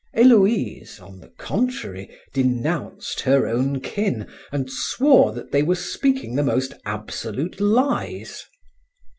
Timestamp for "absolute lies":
6.85-8.43